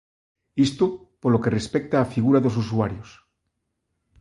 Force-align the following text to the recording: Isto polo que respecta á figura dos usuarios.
Isto 0.67 0.85
polo 1.21 1.41
que 1.43 1.55
respecta 1.57 2.03
á 2.03 2.09
figura 2.13 2.43
dos 2.43 2.55
usuarios. 2.63 3.09